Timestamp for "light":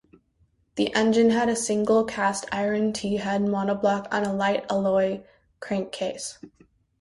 4.33-4.65